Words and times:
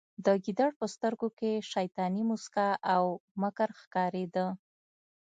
د 0.25 0.27
ګیدړ 0.43 0.69
په 0.79 0.85
سترګو 0.93 1.27
کې 1.39 1.51
شیطاني 1.71 2.23
موسکا 2.29 2.67
او 2.93 3.03
مکر 3.41 3.69
ښکاریده 3.81 4.45